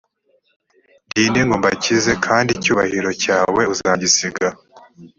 ndi 1.09 1.21
inde 1.25 1.41
ngo 1.45 1.55
mbakize 1.59 2.13
kandi 2.25 2.49
icyubahiro 2.57 3.09
cyawe 3.23 3.61
uzagisiga 3.73 4.47